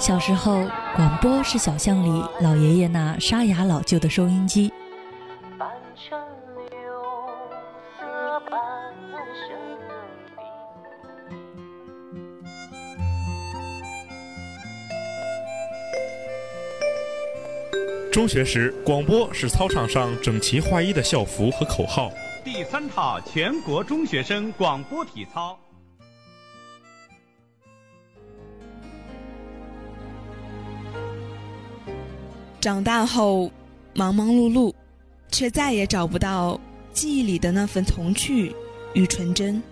[0.00, 0.66] 小时候，
[0.96, 4.72] 广播是小巷里老爷爷那沙哑老旧的收音机。
[18.10, 22.10] 中学时，广播是操场上整齐划一的校服和口号。
[22.42, 25.58] 第三套全国中学生广播体操。
[32.60, 33.50] 长大后，
[33.94, 34.74] 忙忙碌碌，
[35.30, 36.60] 却再也找不到
[36.92, 38.54] 记忆里的那份童趣
[38.92, 39.62] 与纯真。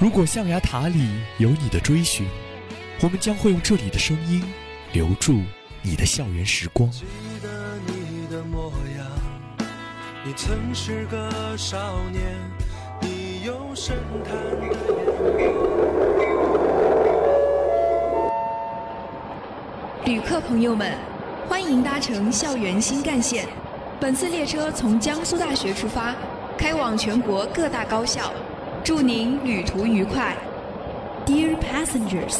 [0.00, 1.08] 如果象牙塔里
[1.38, 2.26] 有你的追寻，
[3.00, 4.42] 我们将会用这里的声音
[4.92, 5.40] 留住
[5.80, 6.90] 你的校园时光。
[10.46, 11.78] 曾是个少
[12.12, 12.36] 年，
[13.00, 14.36] 你有深潭
[20.04, 20.92] 旅客朋友们，
[21.48, 23.46] 欢迎搭乘校园新干线。
[23.98, 26.14] 本次列车从江苏大学出发，
[26.58, 28.30] 开往全国各大高校。
[28.84, 30.36] 祝您旅途愉快。
[31.24, 32.36] Dear passengers,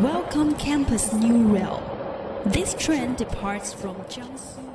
[0.00, 1.80] welcome Campus New Rail.
[2.48, 4.69] This train departs from Jiangsu.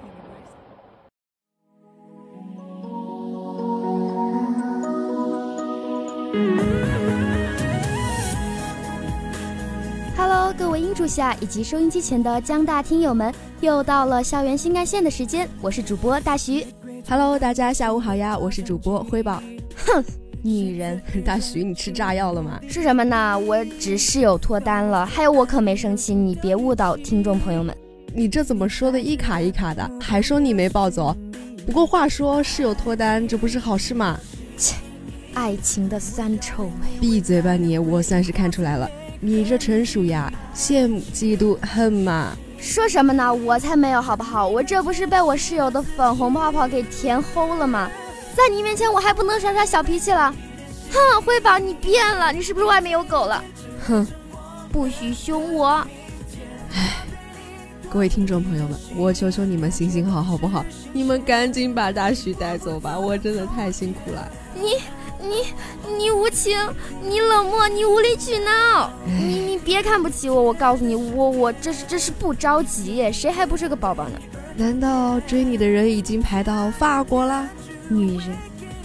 [10.96, 16.66] 柱下以及收音机前的江大听友们，又到了校园新干线的时间，我是主播大徐。
[17.10, 19.44] Hello，大家下午好呀，我是主播辉宝。
[19.86, 20.02] 哼。
[20.42, 22.62] 女人， 大徐，你吃炸药了吗？
[22.70, 23.38] 是什么呢？
[23.38, 27.76] 我只室友脱单了，还有我可没生气，你别误导听众朋友们。
[28.14, 29.92] 你这怎么说的一卡一卡的？
[30.00, 31.14] 还说你没暴走？
[31.66, 34.18] 不过话说，室友脱单，这不是好事吗？
[34.56, 34.78] 切，
[35.34, 36.72] 爱情的酸臭味。
[37.02, 37.78] 闭嘴吧你！
[37.78, 38.90] 我算是看出来了，
[39.26, 42.38] 你这纯属呀，羡慕、嫉妒、恨嘛。
[42.60, 43.34] 说什么呢？
[43.34, 44.48] 我才没有，好不好？
[44.48, 47.90] 我这不是被我室友的粉红泡泡给甜齁了吗？
[48.36, 50.32] 在你面前，我还不能耍耍小脾气了？
[50.92, 53.44] 哼，辉宝，你变了，你是不是外面有狗了？
[53.88, 54.06] 哼，
[54.72, 55.70] 不许凶我！
[56.76, 57.04] 唉，
[57.90, 60.64] 各位听众朋友们，我求求你们行行好，好不好？
[60.94, 64.32] 你们赶紧把大徐带走吧，我真的太辛苦了。
[64.54, 64.76] 你、
[65.22, 66.58] 你、你无情，
[67.02, 74.20] 你冷漠，你无理取闹，你你别看不起我，我告诉你，我我这是这是不着急，谁还不是个宝宝呢？
[74.56, 77.50] 难道追你的人已经排到法国了？
[77.90, 78.36] 女人，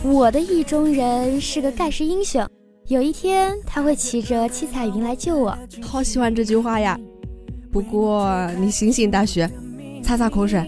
[0.03, 2.47] 我的意中人是个盖世英雄，
[2.89, 5.57] 有一天他会骑着七彩云来救我。
[5.83, 6.99] 好喜欢这句话呀！
[7.73, 9.49] 不过你醒醒，大雪，
[10.03, 10.61] 擦擦口水。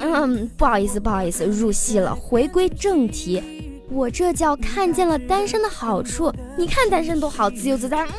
[0.00, 2.14] 嗯，不好意思，不好意思，入戏了。
[2.14, 3.42] 回归正题，
[3.88, 6.32] 我这叫看见了单身的好处。
[6.56, 8.04] 你看单身多好，自由自在。
[8.04, 8.10] 嗯，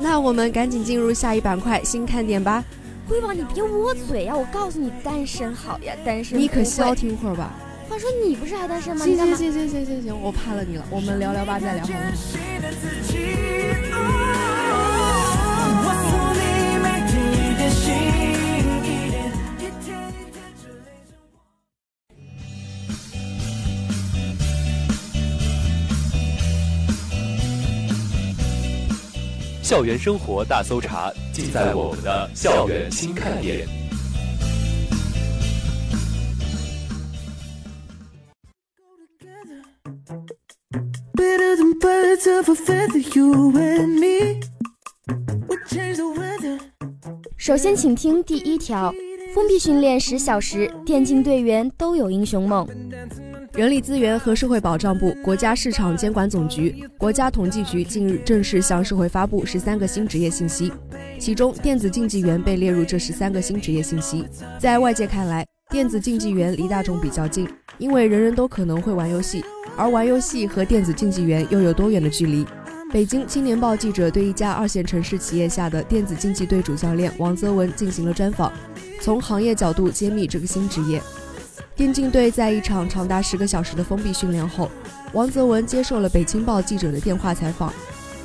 [0.00, 2.64] 那我们赶紧进入下一板块新看点吧。
[3.08, 4.36] 辉宝，你别捂嘴呀！
[4.36, 6.38] 我告诉你，单身好呀，单身。
[6.38, 7.54] 你可消停会儿吧。
[7.88, 9.04] 话说你不是还单身吗？
[9.04, 10.84] 行行行行行行行，我怕了你了。
[10.90, 11.98] 我们聊聊吧，再聊好吗？
[29.66, 33.66] 校园生活大搜查，尽在我们的校园新看点。
[47.36, 48.94] 首先，请听第一条：
[49.34, 52.64] 封闭训练十小时，电竞队员都有英雄梦。
[53.56, 60.70] 人力资源和社会保障部、国家市场监管总局、国家统计局近日正式向社会发布十三个新职业信息，
[61.18, 64.28] 其中电子竞技员被列入这十三个新职业信息。
[64.58, 67.48] 在外界看来，电子竞技员离大众比较近，
[67.78, 69.42] 因为人人都可能会玩游戏。
[69.74, 72.44] 而玩游戏和电子竞技员又有多远的距离？
[72.92, 78.52] 北京青年报记者对一家二线城市企业下的电子竞技队主教练王泽文进行了专访，
[79.00, 81.00] 从行业角度揭秘这个新职业。
[81.76, 84.70] 电竞队在一场长达十个小时的封闭训练后，
[85.12, 87.70] 王泽文接受了北京报记者的电话采访。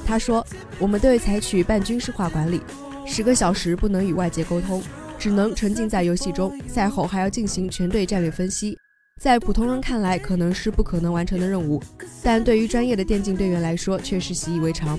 [0.06, 0.46] 他说
[0.80, 2.62] ：“我们队采取半军事化管理，
[3.06, 4.82] 十个小时不能与外界沟通，
[5.20, 6.58] 只能沉浸在游戏中。
[6.66, 8.78] 赛后还要进行全队战略分析。”
[9.20, 11.84] 在普通人看来，可能是不可能完成的任务，
[12.24, 14.98] 但对于专业的电竞队员来说，却是习以为常。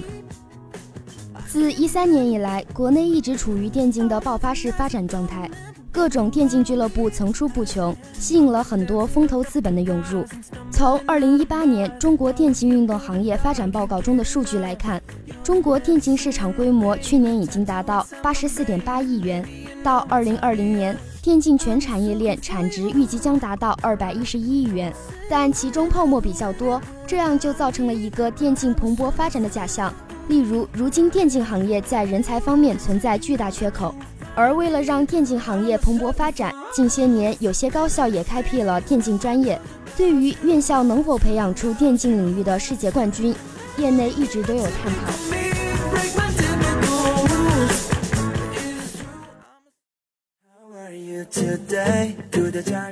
[1.48, 5.50] 自一三年以来，国内一直处于电竞的爆发式发展状态，
[5.92, 10.24] 各种电竞俱乐部层出不穷，吸引了很多风投资本的涌入。
[10.70, 15.00] 从二零一八年中国电竞运动行业发展报告中的数据来看，
[15.44, 19.46] 中国电竞市场规模去年已经达到八十四点八亿元，
[19.84, 24.90] 到二零二零年，电竞全产业链产值预计将达到二百一十一亿元，
[25.28, 29.92] 但其中泡沫比较多，这样就造成了一个电竞蓬勃发展的假象。
[30.28, 33.94] 例如，如今电竞行业在人才方面存在巨大缺口，
[34.34, 39.60] 而为了让电竞行业蓬勃发展，近些年有些高校也开辟了电竞专业。
[39.96, 43.34] 对于院校能否培养出电竞领域的世界冠军，
[43.76, 45.12] 业内一直都有探讨。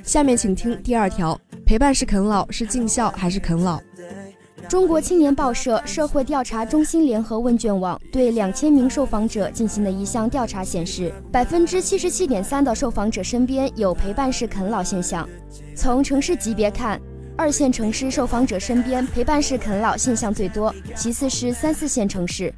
[0.03, 3.81] 下面请听第二条：陪伴是啃老，是尽孝还是啃老？
[4.71, 15.29] 中国青年报社社会调查中心联合问卷网对两千名受访者进行的一项调查显示，百分之七十七点三的受访者身边有陪伴式啃老现象。
[15.75, 17.01] 从城市级别看，
[17.37, 22.55] 二线城市受访者身边陪伴式啃老现象最多，其次是三四线城市。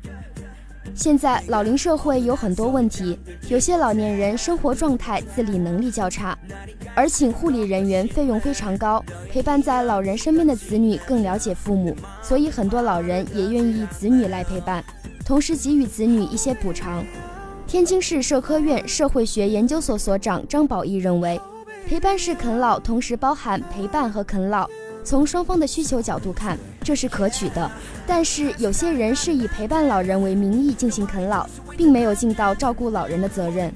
[0.94, 3.18] 现在老龄社会有很多问题，
[3.48, 6.36] 有些老年人生活状态、自理能力较差，
[6.94, 9.02] 而请护理人员费用非常高。
[9.30, 14.84] 陪伴在老人身边的子女更了解父母，所以很多老人也愿意子女来陪伴，
[15.24, 17.04] 同时给予子女一些补偿。
[17.66, 21.40] 天津市社科院社会学研究所所长张宝义认为，
[21.86, 24.68] 陪伴式啃老同时包含陪伴和啃老。
[25.04, 27.70] 从双方的需求角度看，这是可取的。
[28.06, 33.72] 但是有些人是以陪伴老人为名义进行啃老，并没有尽到照顾老人的责任。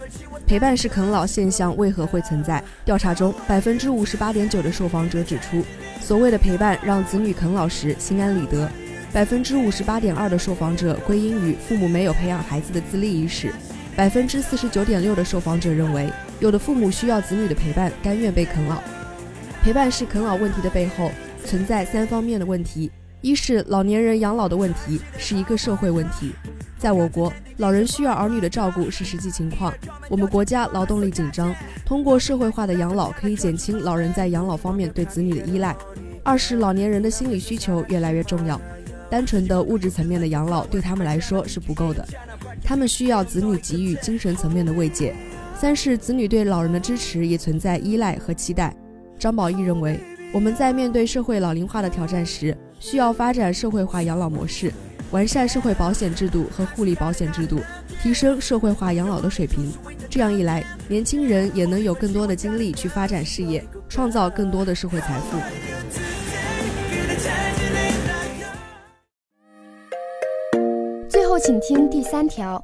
[0.46, 2.62] 陪伴式啃老现象为何会存在？
[2.84, 5.62] 调查中，百分之五十八点九的受访者指出，
[6.00, 8.68] 所谓的陪伴让子女啃老时心安理得。
[9.12, 13.52] 百分之五十八点二的受访者归因于父母没有培养孩子的自立意识。
[13.96, 16.08] 百分之四十九点六的受访者认为，
[16.38, 18.76] 有的父母需要子女的陪伴，甘愿被啃老。
[19.66, 21.10] 陪伴式啃老问题的背后
[21.44, 22.88] 存在三方面的问题：
[23.20, 26.30] 一是老年人养老的问题，是一个社会问题。
[26.78, 29.74] 在我国，老人需要儿女的照顾是实际情况。
[30.08, 31.52] 我们国家劳动力紧张，
[31.84, 35.74] 通过社会化的养老可以减轻老人在养老方面对子女的依赖。
[36.22, 38.60] 二是老年人的心理需求越来越重要，
[39.10, 42.06] 单纯的物质层面的养老对他们来说是不够的，
[42.62, 45.12] 他们需要子女给予精神层面的慰藉。
[45.58, 48.72] 三是子女对老人的支持也存在依赖和期待。
[49.18, 49.98] 张宝义认为，
[50.32, 54.70] 我们在面对社会老龄化的挑战时，需要发展社会化养老模式，
[55.10, 57.60] 完善社会保险制度和护理保险制度，
[58.02, 59.72] 提升社会化养老的水平。
[60.10, 65.38] 这样一来，年轻人也能有更多的精力去发展事业，创造更多的社会财富。
[71.08, 72.62] 最后，请听第三条：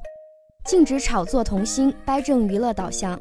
[0.65, 3.19] 禁止炒作童星，掰正娱乐导向。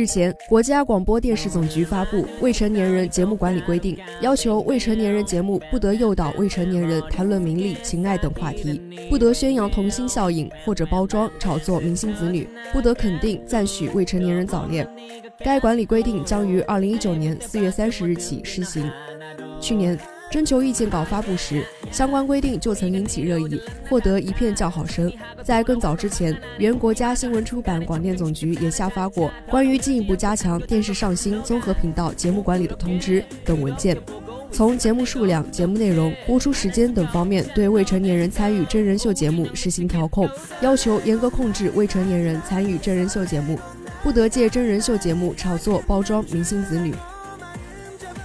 [0.00, 8.80] 日前，国家广播电视总局发布《未成年人节目管理规定》，要求未成年人节目不得诱导未成年人谈论名利、情爱等话题，
[9.10, 14.88] 不得宣扬童星效应或者包装炒作明星子女，不得肯定赞许未成年人早恋。
[15.44, 18.90] 该管理规定将于二零一九年四月三十日起施行。
[19.60, 19.98] 去年。
[20.30, 25.12] 征求意见稿发布时，相关规定就曾引起热议，获得一片叫好声。
[25.42, 33.98] 在更早之前，原国家新闻出版广电总局也下发过关于进一步加强电视上新综合频道节目管理的通知等文件，
[34.52, 43.58] 从节目数量、节目内容、播出时间等方面对未成年人参与真人秀节目实行调控，要求严格控制未成年人参与真人秀节目，
[44.02, 46.94] 不得借真人秀节目炒作包装明星子女。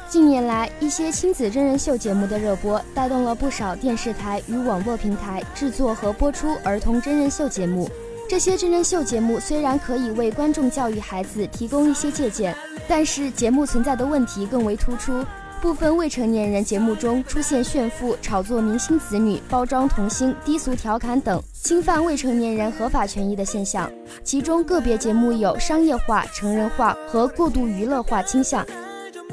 [0.08, 7.90] 近年来，一些亲子真人秀节目的热播，带动了不少电视台与网络平台制作和播出儿童真人秀节目。
[8.30, 12.56] 这些真人秀节目虽然可以为观众教育孩子提供一些借鉴，
[12.88, 15.24] 但是节目存在的问题更为突出。
[15.66, 23.92] 部分未成年人节目中出现炫富、炒作明星子女、包装童星、低俗调侃等侵犯未成年人合法权益的现象，
[24.24, 28.64] 其中个别节目有商业化、成人化和过度娱乐化倾向。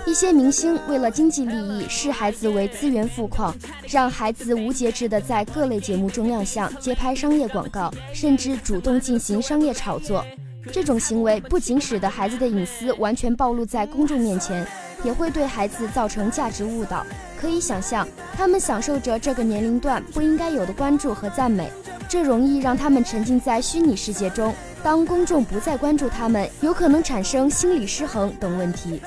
[0.07, 3.55] 一些明星为了经济利益，视孩子为资源富矿，
[3.87, 10.25] 让孩子无节制地在各类节目中亮相、接拍商业广告，甚至主动进行商业炒作。
[10.73, 14.67] 这种行为不仅使得孩子的隐私完全暴露在公众面前，
[15.03, 17.05] 也会对孩子造成价值误导。
[17.41, 18.07] 可以想象，
[18.37, 21.71] 他们享受着这个年龄段不应该有的关注和赞美，
[22.09, 24.55] 这容易让他们沉浸在虚拟世界中。
[24.83, 29.01] 当公众不再关注他们，有可能产生心理失衡等问题。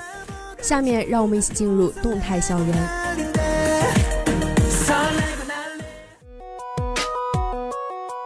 [0.62, 2.76] 下面让我们一起进入动态校园。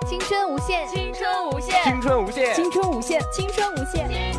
[0.08, 4.39] 青春无限，青春无限，青春无限，青春无限，青春无限。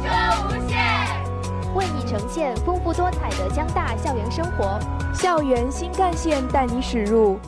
[2.11, 4.81] 呈现丰富多彩的江大校园生活。
[5.15, 7.39] 校园新干线带你驶入。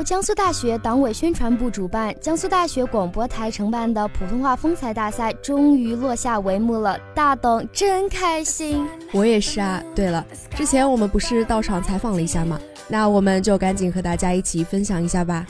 [0.00, 8.88] 由江苏大学党委宣传部主办、江苏大学广播台承办的普通话风采大赛终于落下帷幕了，大董真开心！
[9.12, 9.84] 我也是啊。
[9.94, 10.24] 对了，
[10.56, 12.58] 之前我们不是到场采访了一下吗？
[12.88, 15.46] 那我们就赶紧和大家一起分享一下吧。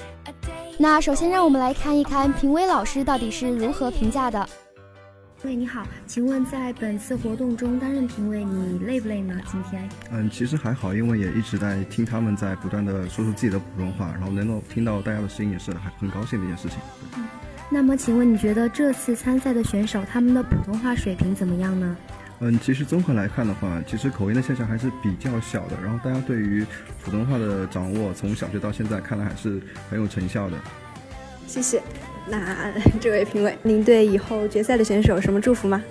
[0.77, 4.45] 那首先让我们来看一看评委老师到底是如何评价的。
[5.43, 9.35] 喂，你好，请问在本次活动中担任评委，你累不累呢？
[9.51, 9.89] 今天？
[10.11, 16.79] 嗯，其实还好，因为也一直在听他们在不断的说出自己的普通话，然后能够听到大家的声音，也是还很高兴的一件事情。
[17.17, 17.25] 嗯，
[17.71, 21.97] 那么请问你觉得这次参赛的选手他们的普通话水平怎么样呢？
[22.41, 26.67] 嗯，其实综合来看的话，其实口音的现象还是比较小的，然后大家对于
[27.03, 30.59] 普通话的掌握，从小学到现在看来还是很有成效的。
[31.47, 31.83] 谢谢。
[32.27, 35.83] 那 这位评委，您对以后决赛的选手有什么祝福吗？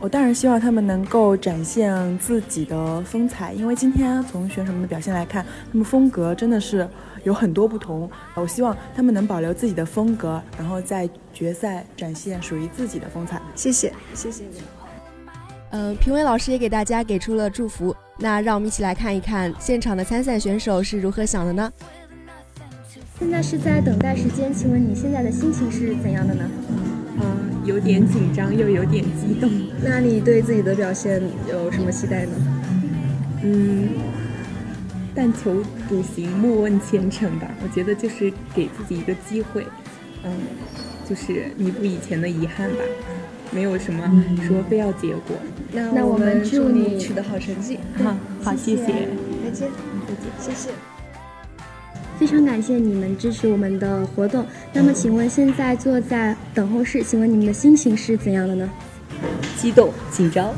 [0.00, 6.88] 我当然希望他们能够展现自己的风采，因为今天从选手们的表现来看，他们风格真的是
[7.24, 8.08] 有很多不同。
[8.34, 13.42] 我希望他们能保留自己的风格，然后在决赛展现属于自己的风采。
[13.56, 14.60] 谢谢，谢谢你。
[15.70, 17.94] 呃，评委老师也给大家给出了祝福。
[18.20, 21.72] 那让我们一起来看一看现场的参赛选手是如何想的呢？
[23.18, 26.48] 现在是在等待时间，请问你现在的心情是怎样的呢？
[27.20, 29.50] 嗯，有点紧张，又有点激动。
[29.82, 31.20] 那你对自己的表现
[31.50, 32.32] 有什么期待呢？
[33.42, 33.88] 嗯，
[35.14, 37.50] 但求笃行，莫问前程吧。
[37.62, 39.66] 我觉得就是给自己一个机会，
[40.22, 40.30] 嗯，
[41.08, 42.76] 就是弥补以前的遗憾吧。
[43.50, 44.04] 没有什么
[44.46, 45.36] 说非要结果。
[45.72, 47.78] 那我们祝你取得好成绩。
[48.02, 48.84] 好，好，谢谢。
[48.84, 49.68] 再见，
[50.06, 50.70] 再见，谢谢。
[52.18, 54.44] 非常感谢你们支持我们的活动。
[54.72, 58.68] 那么，请问现在坐在等候室，请问你们的心情是怎样的呢？
[59.56, 60.52] 激动、紧张，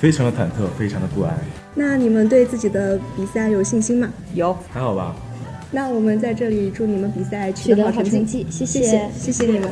[0.00, 1.32] 非常的忐忑，非常的不安。
[1.74, 4.12] 那你们对自己的比赛有信心吗？
[4.34, 5.14] 有，还好吧。
[5.70, 9.70] 那我们在这里祝你们比赛取得好成绩，谢谢，谢谢你们。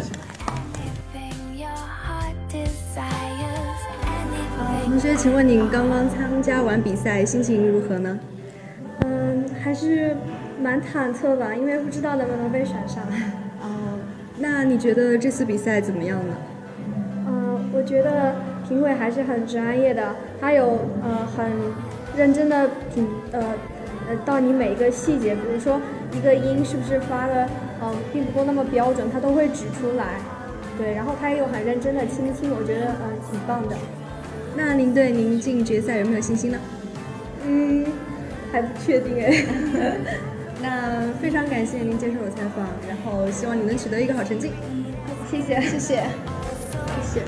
[4.84, 8.18] 同学，请问你刚刚参加完比赛，心情如何呢？
[9.00, 10.16] 嗯，还是。
[10.60, 13.02] 蛮忐忑吧，因为不知道能不能被选上。
[13.60, 13.98] 哦，
[14.38, 16.34] 那你觉得这次比赛怎么样呢？
[17.26, 18.34] 嗯，我觉得
[18.68, 21.46] 评委还是很专业的，他有呃很
[22.16, 23.40] 认真的品呃
[24.08, 25.80] 呃到你每一个细节，比如说
[26.12, 27.48] 一个音是不是发的
[27.82, 30.20] 嗯并不够那么标准，他都会指出来。
[30.78, 33.76] 对，然后他也有很认真的倾听，我觉得嗯挺棒的。
[34.56, 36.58] 那您对您进决赛有没有信心呢？
[37.46, 37.86] 嗯，
[38.50, 39.44] 还不确定哎。
[40.62, 44.50] 那非常感谢您接受我采访，然后希望你能取得一个好成绩。
[45.30, 46.04] 谢谢，谢谢，
[46.96, 47.22] 谢谢。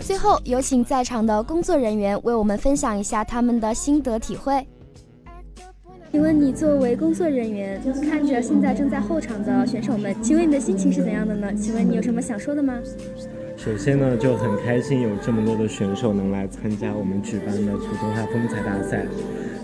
[0.00, 4.66] 最后，有请在场的工作人员为我们分享一下他们的心得体会。
[6.14, 11.52] 请问你作为工作人员，看着现在正在候场的选手们，请问你的心情是怎样的呢？
[11.54, 12.78] 请问你有什么想说的吗？
[13.56, 19.04] 首先呢，就很开心有这么多的选手能来参加我们举办的普通话风采大赛，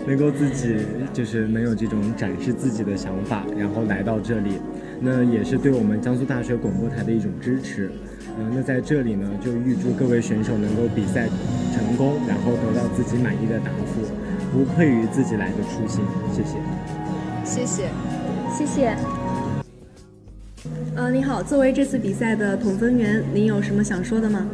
[0.05, 0.75] 能够自己
[1.13, 4.55] 就是能有这种展示自己的想法，然后来到这里，
[4.99, 7.89] 那也是对我们江苏大学广播台的一种支持。
[8.37, 11.29] 嗯，那在这里呢，就预祝各位选手能够比赛
[11.73, 14.01] 成功，然后得到自己满意的答复。
[14.51, 16.03] 不愧于自己来的初心，
[16.33, 16.57] 谢谢，
[17.45, 17.87] 谢谢，
[18.53, 18.93] 谢谢。
[20.93, 24.45] 呃，你好，作为这次比赛的统分员，您有什么想说的吗？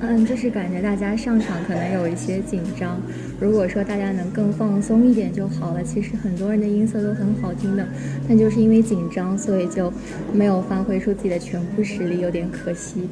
[0.00, 3.00] 嗯，就是感觉大家上场可能有一些紧张，
[3.40, 5.82] 如果说大家能更放松一点就好了。
[5.82, 7.88] 其实很多人的音色都很好听的，
[8.28, 9.90] 但就是因为紧张，所以就
[10.30, 13.08] 没有发挥出自己的全部实力，有点可惜。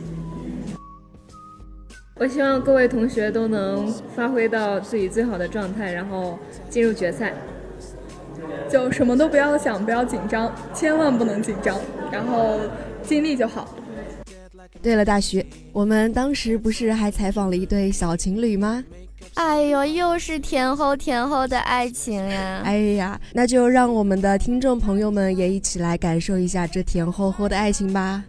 [2.16, 6.38] 我希望各位同学都能发挥到自己最好的状态，然后
[6.70, 7.34] 进入决赛。
[8.68, 11.76] 就什么都不要想，不要紧张，千万不能紧张，
[12.12, 12.60] 然后
[13.02, 13.68] 尽力就好。
[14.80, 18.84] 对了，大徐，我们当时不是还采访了一对小情侣吗？
[19.34, 22.62] 哎呦，又是甜齁甜齁的爱情呀！
[22.64, 28.22] 哎呀，那就让我们的听众朋友们也一起来感受一下这甜齁齁的爱情吧。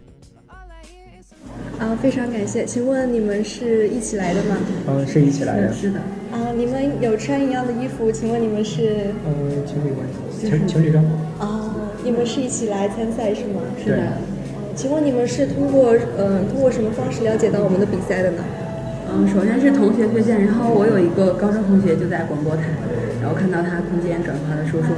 [1.78, 4.56] 啊，非常感谢，请问你们是一起来的吗？
[4.88, 5.70] 嗯，是一起来的。
[5.72, 5.98] 是的。
[6.32, 9.12] 啊，你们有穿一样的衣服，请问你们是？
[9.26, 10.06] 嗯，情侣关
[10.40, 11.04] 系，情情侣装。
[11.38, 11.70] 哦，
[12.02, 13.60] 你们是一起来参赛是吗？
[13.82, 14.02] 是的。
[14.74, 18.44] 请问你们是通过嗯通过什么方式了解到我们的比赛的呢？
[19.12, 22.62] 嗯，首先是同学推荐，然后我有一个高中同学就在广播台，
[23.20, 24.88] 然后看到他空间转发的说说，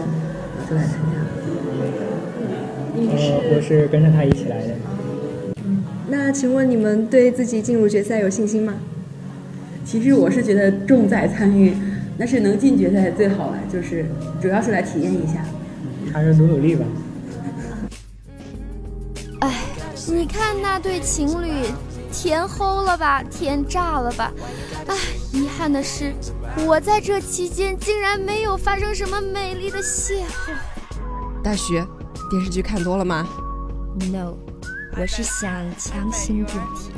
[0.71, 1.19] 就来参加。
[2.95, 3.33] 你是？
[3.55, 4.75] 我是跟着他一起来的。
[6.09, 8.75] 那请问你们对自己进入决赛有信心吗？
[9.85, 11.75] 其实我是觉得重在参与，
[12.19, 14.07] 但是能进决赛最好了，就是
[14.41, 15.45] 主要是来体验一下。
[16.13, 16.85] 还是努努力吧。
[19.41, 19.65] 哎，
[20.07, 21.51] 你看那对情侣。
[22.11, 24.33] 甜齁了吧，甜炸了吧！
[24.87, 24.97] 哎，
[25.31, 26.11] 遗憾的是，
[26.67, 30.55] 我在这期间竟然没有发生什么美丽的邂逅。
[31.45, 31.75] 大徐，
[32.31, 33.29] 电视剧看多了吗
[34.11, 34.39] ？No，
[34.97, 36.93] 我是想强行健体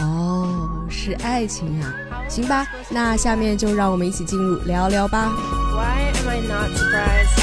[0.00, 1.94] 哦是爱情啊
[2.28, 5.32] 行吧那下面就让我们一起进入聊聊吧。
[5.74, 7.42] Why am i not surprised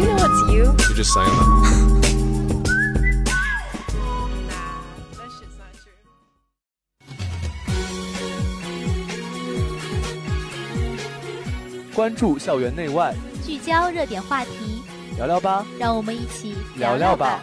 [0.00, 0.74] you you.
[0.94, 1.96] Just saying that.
[11.94, 13.14] 关注校园内外。
[13.42, 14.82] 聚焦热点话题。
[15.16, 15.64] 聊聊吧。
[15.78, 17.40] 让我们一起聊聊吧。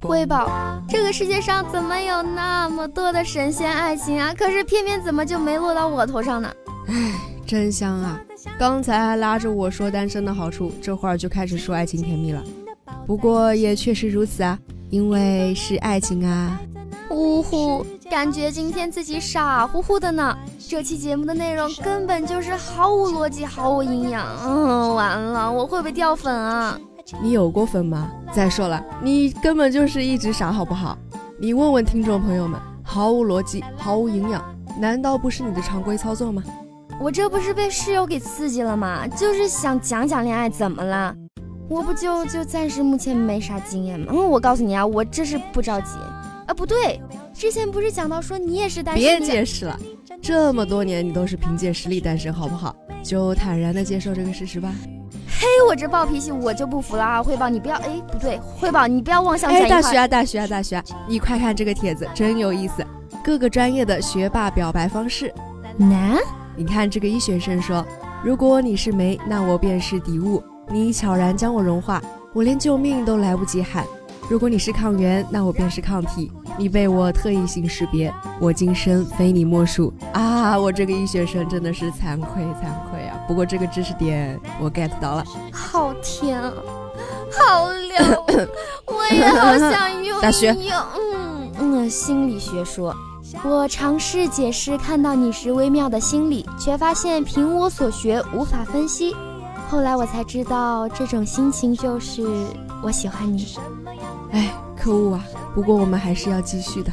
[0.00, 0.50] 瑰宝，
[0.88, 4.34] 这个世界上怎么有那么多的神仙爱情啊？
[4.36, 6.50] 可是偏偏怎么就没落到我头上呢？
[6.88, 7.12] 唉，
[7.46, 8.20] 真香啊！
[8.58, 12.42] 刚才还拉着我说单身的好处，这会儿就开始说爱情甜蜜了。
[13.06, 14.58] 不过也确实如此啊，
[14.90, 16.58] 因为是爱情啊。
[17.10, 20.36] 呜呼，感觉今天自己傻乎乎的呢。
[20.66, 24.26] 这期节目的内容根本就是毫无逻辑、毫无营养。
[24.44, 26.78] 嗯，完了，我会不会掉粉啊？
[27.22, 28.10] 你有过粉吗？
[28.32, 30.96] 再说了，你根本就是一直傻，好不好？
[31.38, 34.42] 你问问听众朋友们，毫无逻辑、毫无营养，
[34.78, 36.42] 难道不是你的常规操作吗？
[37.00, 39.06] 我这不是被室友给刺激了吗？
[39.06, 41.14] 就是想讲讲恋爱，怎么了？
[41.68, 44.06] 我不就就暂时目前没啥经验吗？
[44.10, 45.98] 嗯，我告诉你啊，我这是不着急。
[46.48, 47.00] 啊，不对，
[47.34, 49.04] 之前不是讲到说你也是单身？
[49.04, 49.78] 别解释了，
[50.20, 52.74] 这么多年你都是凭借实力单身，好不好？
[53.02, 54.72] 就坦然的接受这个事实吧。
[55.28, 57.22] 嘿，我这暴脾气我就不服了啊！
[57.22, 62.84] 汇报你不要，哎，不对，汇报你不要妄想哎，大学啊，大学啊，大学啊，你快看这个帖子，真有意思，
[63.22, 65.32] 各个专业的学霸表白方式。
[65.76, 66.18] 男。
[66.56, 67.86] 你看这个医学生说
[68.24, 72.02] ：“如果你是梅，那我便是底物，你悄然将我融化，
[72.34, 73.84] 我连救命都来不及喊。
[74.28, 80.58] 如果你是抗原，那我便是抗体，你被我特异性识别，我今生非你莫属啊！
[80.58, 83.18] 我这个医学生真的是惭愧惭愧啊！
[83.26, 86.52] 不过这个知识点我 get 到了，好甜啊，
[87.32, 88.48] 好凉，
[88.84, 90.74] 我也好想拥有。
[90.96, 92.94] 嗯嗯，心理学说。”
[93.44, 99.14] 我尝试解释看到你时微妙的心理，却发现凭我所学无法分析。
[99.68, 102.26] 后来我才知道，这种心情就是
[102.82, 103.56] 我喜欢你。
[104.32, 105.24] 哎，可恶啊！
[105.54, 106.92] 不过我们还是要继续的。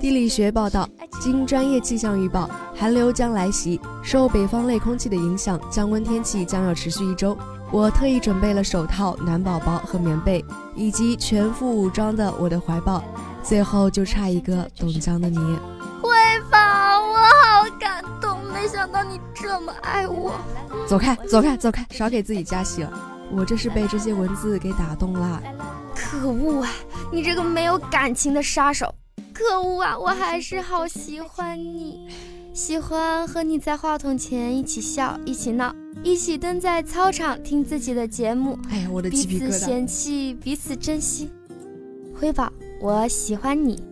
[0.00, 0.88] 地理学报道，
[1.20, 7.36] 经专业气象预报，寒流将来袭，受北方类空气的影响，降温天气将要持续一周。
[7.70, 10.44] 我特意准备了手套、暖宝宝和棉被，
[10.76, 13.02] 以及全副武装的我的怀抱。
[13.42, 15.38] 最后就差一个冻僵的你，
[16.02, 16.10] 慧
[16.50, 20.32] 宝，我好感动，没想到你这么爱我。
[20.86, 22.90] 走开，走开，走开，少给自己加戏了。
[23.32, 25.42] 我这是被这些文字给打动了。
[26.20, 26.72] 可恶啊，
[27.12, 28.94] 你这个没有感情的杀手！
[29.32, 32.06] 可恶啊，我还是好喜欢你，
[32.52, 38.56] 喜欢和你在话筒前一起笑，一起闹，一起蹲在操场听自己的节目。
[38.70, 39.46] 哎呀，我的鸡皮疙瘩！
[39.46, 41.30] 彼此嫌弃，彼此珍惜。
[42.14, 42.50] 辉宝。
[42.80, 43.82] 我喜欢你，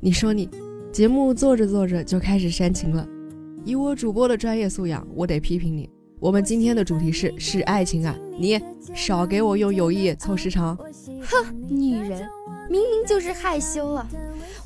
[0.00, 0.48] 你说你，
[0.92, 3.06] 节目做着做着就开始煽情了。
[3.64, 5.88] 以我主播的专业素养，我得批评你。
[6.18, 8.60] 我们今天的主题是是爱情啊，你
[8.94, 10.74] 少给我用友谊凑时长。
[10.76, 12.26] 哼，女人
[12.70, 14.06] 明明就是害羞了。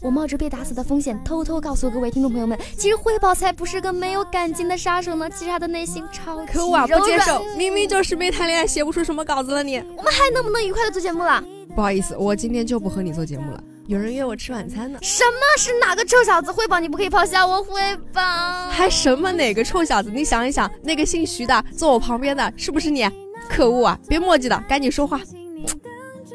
[0.01, 5.29] 我冒着被打死的风险，偷偷告诉各位听众朋友们，其实慧宝才不是个没有感情的杀手呢。
[5.29, 6.87] 其实他的内心超级可我啊！
[6.87, 9.63] 不接受，明明就是没谈恋爱，写不出什么稿子了。
[9.63, 11.43] 你，我们还能不能愉快的做节目了？
[11.75, 13.65] 不好意思，我今天就不和你做节目了。
[13.91, 15.01] 有人约我吃晚餐呢。
[15.03, 16.53] 什么是哪个臭小子？
[16.53, 17.81] 汇报你不可以咆哮，我汇
[18.13, 18.23] 报。
[18.71, 20.09] 还什么哪个臭小子？
[20.09, 23.05] 你想一想，那个姓徐的坐我旁边的，是不是你？
[23.49, 23.99] 可恶啊！
[24.09, 25.21] 别墨迹了，赶紧说话。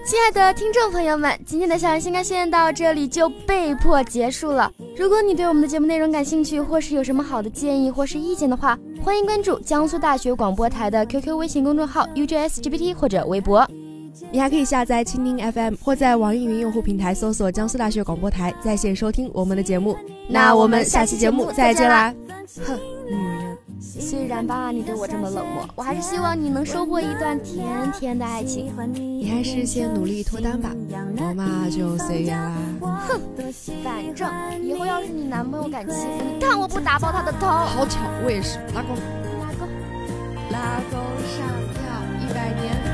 [0.05, 4.69] 亲爱的听众朋友们，今天的校园新干线到这里就被迫结束了。
[4.97, 13.65] 如果你对我们的节目内容感兴趣，或是有什么好的建议或是意见的话，欢迎关注江苏大学广播台的 QQ 微信公众号 UJSGPT 或者微博。
[14.31, 19.97] 你还可以下载蜻蜓 FM 或在网易云用户平台搜索江苏大学广播台在线收听我们的节目。
[20.27, 22.13] 那我们下期节目再见啦！
[22.65, 23.57] 哼，女人。
[23.77, 28.71] 虽然吧，你对我这么冷漠，我还是希望你能收获一段甜甜的爱情。
[28.93, 30.71] 你还是先努力脱单吧，
[31.17, 32.51] 我嘛就随缘啦。
[32.81, 33.19] 哼，
[33.83, 34.27] 反正
[34.63, 37.47] 以后要是你男朋友敢欺负你，看我不打爆他的头。
[37.47, 38.57] 好巧，我也是。
[38.73, 38.95] 拉钩，
[39.39, 39.67] 拉钩，
[40.51, 40.97] 拉钩
[41.27, 41.83] 上吊，
[42.21, 42.84] 一百年。